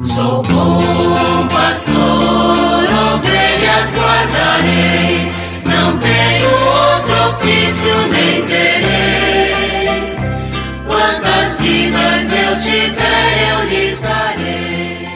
Sou 0.00 0.44
bom 0.44 1.48
pastor, 1.48 1.96
ovelhas 1.96 3.92
guardarei, 3.96 5.26
não 5.64 5.98
tenho 5.98 6.50
outro 6.50 7.14
ofício 7.30 8.06
nem 8.08 8.46
terei. 8.46 9.50
Quantas 10.86 11.60
vidas 11.60 12.32
eu 12.32 12.56
tiver, 12.58 13.50
eu 13.50 13.68
lhes 13.68 14.00
darei. 14.00 15.08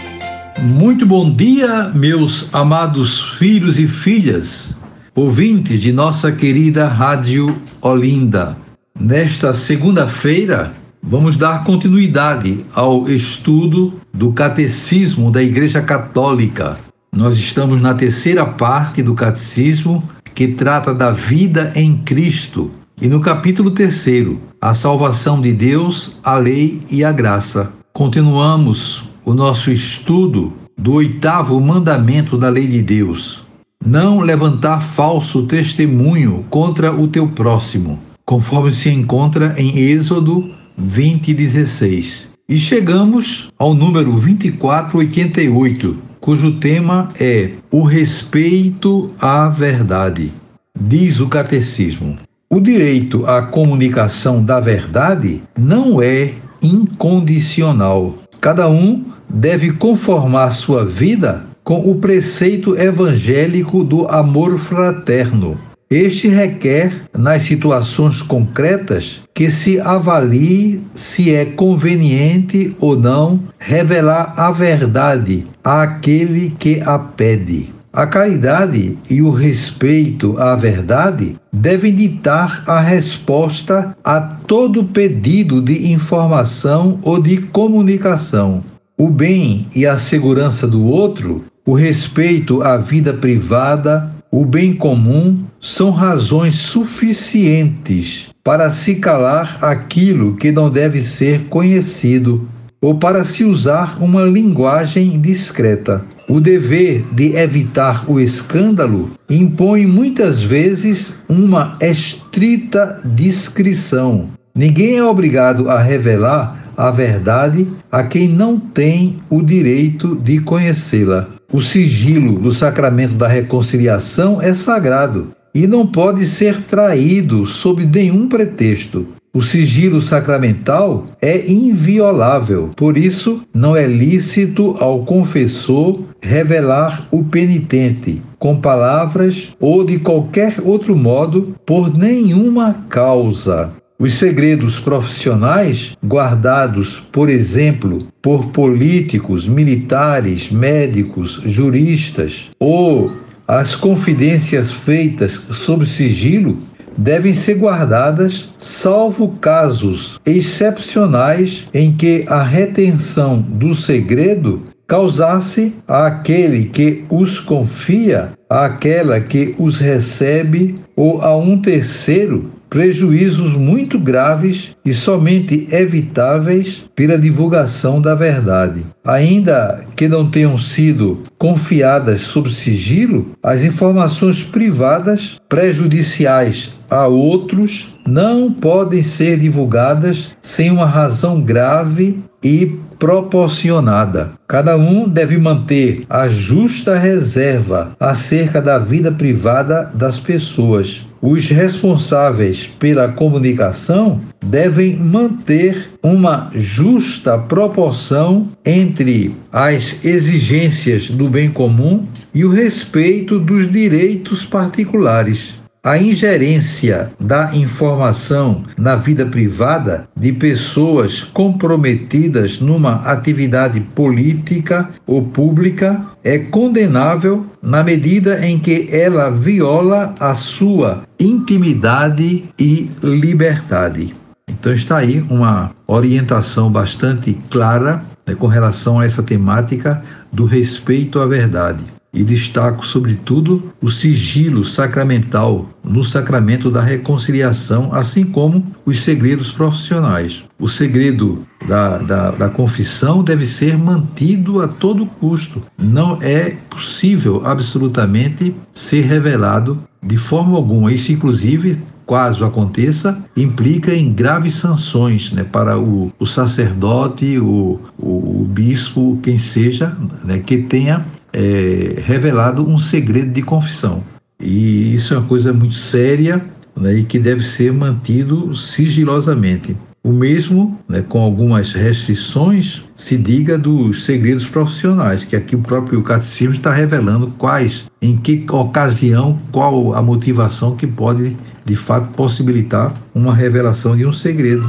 Muito 0.61 1.07
bom 1.07 1.33
dia, 1.33 1.93
meus 1.95 2.53
amados 2.53 3.37
filhos 3.39 3.79
e 3.79 3.87
filhas, 3.87 4.77
ouvintes 5.15 5.81
de 5.81 5.93
nossa 5.93 6.33
querida 6.33 6.89
Rádio 6.89 7.57
Olinda. 7.81 8.57
Nesta 8.99 9.55
segunda-feira, 9.55 10.73
Vamos 11.05 11.37
dar 11.37 11.65
continuidade 11.65 12.65
ao 12.73 13.09
estudo 13.09 13.95
do 14.15 14.33
Catecismo 14.33 15.33
da 15.33 15.43
Igreja 15.43 15.83
Católica. 15.83 16.79
Nós 17.15 17.37
estamos 17.37 17.83
na 17.83 17.93
terceira 17.93 18.47
parte 18.47 19.03
do 19.03 19.13
Catecismo 19.13 20.09
que 20.33 20.49
trata 20.49 20.95
da 20.95 21.11
vida 21.11 21.73
em 21.75 21.97
Cristo. 21.97 22.71
E 23.01 23.09
no 23.09 23.21
capítulo 23.21 23.73
terceiro, 23.73 24.41
a 24.61 24.75
salvação 24.75 25.41
de 25.41 25.53
Deus, 25.53 26.19
a 26.23 26.37
lei 26.37 26.81
e 26.89 27.03
a 27.03 27.11
graça. 27.11 27.73
Continuamos 27.93 29.03
o 29.25 29.35
nosso 29.35 29.73
estudo 29.73 30.53
do 30.79 30.95
oitavo 30.95 31.61
mandamento 31.61 32.39
da 32.39 32.49
lei 32.49 32.69
de 32.69 32.81
Deus: 32.81 33.45
não 33.85 34.21
levantar 34.21 34.81
falso 34.81 35.43
testemunho 35.47 36.45
contra 36.49 36.93
o 36.93 37.09
teu 37.09 37.27
próximo, 37.27 37.99
conforme 38.25 38.71
se 38.71 38.89
encontra 38.89 39.53
em 39.59 39.77
Êxodo 39.79 40.62
2016. 40.77 42.29
E 42.49 42.59
chegamos 42.59 43.49
ao 43.59 43.73
número 43.73 44.13
2488, 44.13 45.99
cujo 46.21 46.59
tema 46.59 47.09
é 47.19 47.51
o 47.71 47.83
respeito 47.83 49.11
à 49.19 49.49
verdade. 49.49 50.33
Diz 50.79 51.21
o 51.21 51.29
catecismo: 51.29 52.17
o 52.51 52.61
direito 52.61 53.25
à 53.27 53.43
comunicação 53.43 54.45
da 54.45 54.61
verdade 54.61 55.43
não 55.59 56.03
é 56.03 56.35
incondicional. 56.63 58.19
Cada 58.41 58.69
um 58.69 59.05
deve 59.29 59.73
conformar 59.73 60.51
sua 60.51 60.85
vida 60.85 61.47
com 61.65 61.91
o 61.91 61.95
preceito 61.97 62.77
evangélico 62.77 63.85
do 63.85 64.07
amor 64.09 64.59
fraterno 64.59 65.59
este 65.95 66.29
requer, 66.29 67.03
nas 67.17 67.43
situações 67.43 68.23
concretas, 68.23 69.21
que 69.35 69.51
se 69.51 69.79
avalie 69.79 70.83
se 70.95 71.35
é 71.35 71.45
conveniente 71.45 72.75
ou 72.81 72.99
não 72.99 73.41
revelar 73.59 74.33
a 74.37 74.51
verdade 74.51 75.47
àquele 75.63 76.55
que 76.59 76.81
a 76.81 76.99
pede. 76.99 77.75
A 77.93 78.07
caridade 78.07 78.97
e 79.11 79.21
o 79.21 79.31
respeito 79.31 80.39
à 80.39 80.57
verdade 80.57 81.37
devem 81.53 81.95
ditar 81.95 82.65
a 82.67 82.81
resposta 82.81 83.95
a 84.03 84.19
todo 84.19 84.85
pedido 84.85 85.61
de 85.61 85.93
informação 85.93 86.99
ou 87.03 87.23
de 87.23 87.37
comunicação. 87.37 88.65
O 88.97 89.11
bem 89.11 89.67
e 89.77 89.85
a 89.85 89.99
segurança 89.99 90.67
do 90.67 90.87
outro, 90.87 91.45
o 91.67 91.75
respeito 91.75 92.63
à 92.63 92.79
vida 92.79 93.13
privada, 93.13 94.11
o 94.31 94.47
bem 94.47 94.73
comum 94.73 95.45
são 95.63 95.93
razões 95.93 96.57
suficientes 96.57 98.29
para 98.43 98.69
se 98.69 98.97
calar 98.97 99.59
aquilo 99.65 100.35
que 100.35 100.51
não 100.51 100.69
deve 100.69 101.01
ser 101.01 101.45
conhecido 101.45 102.49
ou 102.81 102.97
para 102.97 103.23
se 103.23 103.45
usar 103.45 103.97
uma 104.03 104.25
linguagem 104.25 105.21
discreta. 105.21 106.05
O 106.29 106.41
dever 106.41 107.07
de 107.13 107.37
evitar 107.37 108.11
o 108.11 108.19
escândalo 108.19 109.13
impõe 109.31 109.87
muitas 109.87 110.41
vezes 110.43 111.15
uma 111.29 111.79
estrita 111.81 113.01
discrição. 113.05 114.31
Ninguém 114.53 114.97
é 114.97 115.05
obrigado 115.05 115.71
a 115.71 115.81
revelar 115.81 116.73
a 116.77 116.91
verdade 116.91 117.69
a 117.91 118.03
quem 118.03 118.27
não 118.27 118.59
tem 118.59 119.23
o 119.31 119.41
direito 119.41 120.17
de 120.17 120.41
conhecê-la. 120.41 121.29
O 121.53 121.61
sigilo 121.61 122.41
do 122.41 122.51
sacramento 122.51 123.15
da 123.15 123.29
reconciliação 123.29 124.43
é 124.43 124.55
sagrado 124.55 125.33
e 125.55 125.67
não 125.67 125.87
pode 125.87 126.27
ser 126.27 126.63
traído 126.63 127.47
sob 127.47 127.85
nenhum 127.85 128.29
pretexto. 128.29 129.07
O 129.35 129.41
sigilo 129.41 130.03
sacramental 130.03 131.07
é 131.21 131.51
inviolável, 131.51 132.71
por 132.77 132.99
isso 132.99 133.43
não 133.55 133.75
é 133.75 133.87
lícito 133.87 134.75
ao 134.79 135.07
confessor 135.07 136.01
revelar 136.21 137.09
o 137.11 137.25
penitente 137.25 138.23
com 138.39 138.61
palavras 138.61 139.53
ou 139.59 139.85
de 139.85 139.99
qualquer 140.01 140.57
outro 140.63 140.95
modo 140.95 141.55
por 141.65 141.97
nenhuma 141.97 142.85
causa. 142.89 143.71
Os 143.99 144.17
segredos 144.17 144.81
profissionais, 144.81 145.97
guardados, 146.05 147.01
por 147.13 147.31
exemplo, 147.31 148.09
por 148.21 148.47
políticos, 148.49 149.47
militares, 149.47 150.51
médicos, 150.51 151.41
juristas, 151.45 152.51
ou 152.59 153.13
as 153.47 153.75
confidências 153.75 154.71
feitas 154.73 155.41
sob 155.51 155.87
sigilo, 155.87 156.59
devem 156.97 157.35
ser 157.35 157.55
guardadas, 157.55 158.53
salvo 158.59 159.29
casos 159.41 160.21
excepcionais 160.27 161.65
em 161.73 161.93
que 161.93 162.25
a 162.29 162.43
retenção 162.43 163.41
do 163.41 163.75
segredo 163.75 164.63
causasse 164.87 165.75
àquele 165.89 166.67
que 166.67 167.05
os 167.09 167.41
confia, 167.41 168.33
àquela 168.49 169.21
que 169.21 169.55
os 169.59 169.79
recebe 169.79 170.75
ou 170.95 171.23
a 171.23 171.35
um 171.37 171.59
terceiro 171.59 172.51
prejuízos 172.73 173.53
muito 173.53 173.99
graves 173.99 174.75
e 174.83 174.95
somente 174.95 175.69
evitáveis 175.71 176.83
pela 176.97 177.19
divulgação 177.19 178.01
da 178.01 178.15
verdade. 178.15 178.83
Ainda 179.05 179.85
que 179.95 180.09
não 180.09 180.31
tenham 180.31 180.57
sido 180.57 181.23
confiadas 181.37 182.23
sob 182.23 182.51
sigilo, 182.51 183.33
as 183.43 183.63
informações 183.63 184.43
privadas 184.43 185.37
prejudiciais 185.51 186.73
a 186.89 187.07
outros 187.07 187.95
não 188.07 188.51
podem 188.51 189.03
ser 189.03 189.39
divulgadas 189.39 190.31
sem 190.41 190.71
uma 190.71 190.87
razão 190.87 191.43
grave 191.43 192.25
e 192.43 192.79
proporcionada. 192.99 194.33
Cada 194.49 194.79
um 194.79 195.07
deve 195.07 195.37
manter 195.37 196.05
a 196.09 196.27
justa 196.27 196.97
reserva 196.97 197.95
acerca 198.01 198.63
da 198.63 198.79
vida 198.79 199.13
privada 199.13 199.91
das 199.95 200.19
pessoas 200.19 201.03
os 201.23 201.49
responsáveis 201.49 202.67
pela 202.81 203.07
comunicação 203.13 204.21
devem 204.45 204.97
manter 204.97 205.91
uma 206.03 206.51
justa 206.53 207.39
proporção 207.39 208.49
entre 208.67 209.37
as 209.53 210.05
exigências 210.05 211.09
do 211.09 211.29
bem 211.29 211.49
comum 211.49 212.05
e 212.35 212.45
o 212.45 212.51
respeito 212.51 213.39
dos 213.39 213.71
direitos 213.71 214.45
particulares. 214.45 215.62
A 215.85 215.99
ingerência 215.99 217.11
da 217.19 217.57
informação 217.57 218.63
na 218.79 218.95
vida 218.95 219.27
privada 219.27 220.09
de 220.17 220.33
pessoas 220.33 221.25
comprometidas 221.25 222.61
numa 222.61 223.03
atividade 223.05 223.81
política 223.81 224.89
ou 225.05 225.25
pública 225.25 226.01
é 226.23 226.39
condenável 226.39 227.45
na 227.61 227.83
medida 227.83 228.47
em 228.47 228.61
que 228.61 228.91
ela 228.93 229.29
viola 229.29 230.15
a 230.21 230.35
sua 230.35 231.03
intimidade 231.19 232.45
e 232.57 232.89
liberdade. 233.03 234.15
Então 234.49 234.73
está 234.73 234.99
aí 234.99 235.21
uma 235.29 235.73
orientação 235.89 236.71
bastante 236.71 237.37
clara 237.51 238.05
né, 238.25 238.37
com 238.37 238.47
relação 238.47 239.01
a 239.01 239.05
essa 239.05 239.21
temática 239.21 240.01
do 240.33 240.45
respeito 240.45 241.19
à 241.19 241.27
verdade 241.27 241.83
e 242.13 242.23
destaco, 242.23 242.87
sobretudo, 242.87 243.73
o 243.81 243.91
sigilo 243.91 244.65
sacramental 244.65 245.69
no 245.83 246.05
sacramento 246.05 246.71
da 246.71 246.83
reconciliação, 246.83 247.95
assim 247.95 248.25
como 248.25 248.67
os 248.85 249.01
segredos 249.01 249.51
profissionais. 249.51 250.45
O 250.59 250.69
segredo 250.69 251.47
da, 251.67 251.99
da, 251.99 252.31
da, 252.31 252.49
confissão 252.49 253.23
deve 253.23 253.47
ser 253.47 253.79
mantido 253.79 254.61
a 254.61 254.69
todo 254.69 255.07
custo. 255.07 255.63
Não 255.79 256.19
é 256.21 256.51
possível 256.69 257.43
absolutamente 257.45 258.55
ser 258.75 259.03
revelado 259.03 259.83
de 260.03 260.19
forma 260.19 260.57
alguma. 260.57 260.93
Isso, 260.93 261.13
inclusive, 261.13 261.81
caso 262.07 262.45
aconteça, 262.45 263.19
implica 263.37 263.95
em 263.95 264.13
graves 264.13 264.57
sanções 264.57 265.33
né, 265.33 265.45
para 265.45 265.79
o, 265.79 266.13
o 266.19 266.27
sacerdote, 266.27 267.39
o, 267.39 267.81
o, 267.99 268.43
o, 268.43 268.47
bispo, 268.49 269.19
quem 269.23 269.39
seja, 269.39 269.97
né, 270.23 270.39
que 270.39 270.59
tenha 270.59 271.07
é, 271.33 272.01
revelado 272.05 272.69
um 272.69 272.79
segredo 272.79 273.33
de 273.33 273.43
confissão. 273.43 274.03
E 274.41 274.95
isso 274.95 275.15
é 275.15 275.19
uma 275.19 275.29
coisa 275.29 275.53
muito 275.53 275.75
séria 275.75 276.45
né, 276.77 276.95
e 276.95 277.05
que 277.05 277.19
deve 277.19 277.45
ser 277.47 277.73
mantido 277.73 278.55
sigilosamente. 278.57 279.77
O 280.05 280.13
mesmo, 280.13 280.77
né, 280.89 281.05
com 281.09 281.21
algumas 281.21 281.73
restrições, 281.73 282.83
se 282.97 283.17
diga 283.17 283.57
dos 283.57 284.05
segredos 284.05 284.45
profissionais, 284.45 285.23
que 285.23 285.37
aqui 285.37 285.55
o 285.55 285.61
próprio 285.61 286.03
catecismo 286.03 286.55
está 286.55 286.73
revelando 286.73 287.33
quais, 287.39 287.85
em 288.01 288.17
que 288.17 288.45
ocasião, 288.51 289.39
qual 289.53 289.95
a 289.95 290.03
motivação 290.03 290.75
que 290.75 290.89
pode, 290.89 291.37
de 291.65 291.77
fato, 291.77 292.09
possibilitar 292.15 292.93
uma 293.15 293.33
revelação 293.33 293.97
de 293.97 294.05
um 294.05 294.13
segredo 294.13 294.69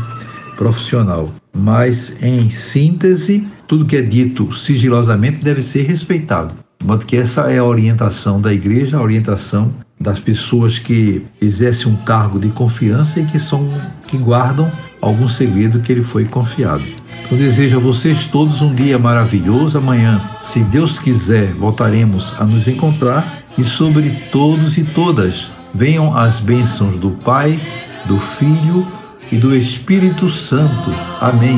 profissional. 0.55 1.31
Mas, 1.51 2.21
em 2.21 2.51
síntese, 2.51 3.47
tudo 3.73 3.85
que 3.85 3.95
é 3.97 4.03
dito 4.03 4.53
sigilosamente 4.55 5.43
deve 5.43 5.63
ser 5.63 5.81
respeitado. 5.81 6.53
De 6.79 6.85
modo 6.85 7.07
que 7.07 7.17
essa 7.17 7.51
é 7.51 7.57
a 7.57 7.63
orientação 7.63 8.39
da 8.39 8.53
igreja, 8.53 8.97
a 8.97 9.01
orientação 9.01 9.73
das 9.99 10.19
pessoas 10.19 10.77
que 10.77 11.25
exercem 11.41 11.91
um 11.91 11.95
cargo 11.95 12.39
de 12.39 12.49
confiança 12.49 13.19
e 13.19 13.25
que 13.25 13.39
são 13.39 13.67
que 14.05 14.15
guardam 14.15 14.71
algum 15.01 15.27
segredo 15.27 15.79
que 15.79 15.91
lhe 15.91 16.03
foi 16.03 16.23
confiado. 16.23 16.83
Eu 17.31 17.35
desejo 17.35 17.77
a 17.77 17.79
vocês 17.79 18.25
todos 18.25 18.61
um 18.61 18.75
dia 18.75 18.99
maravilhoso. 18.99 19.79
Amanhã, 19.79 20.21
se 20.43 20.59
Deus 20.59 20.99
quiser, 20.99 21.51
voltaremos 21.53 22.35
a 22.39 22.45
nos 22.45 22.67
encontrar 22.67 23.39
e 23.57 23.63
sobre 23.63 24.11
todos 24.31 24.77
e 24.77 24.83
todas 24.83 25.49
venham 25.73 26.15
as 26.15 26.39
bênçãos 26.39 26.99
do 26.99 27.09
Pai, 27.09 27.59
do 28.05 28.19
Filho 28.19 28.85
e 29.31 29.37
do 29.37 29.55
Espírito 29.55 30.29
Santo. 30.29 30.91
Amém. 31.19 31.57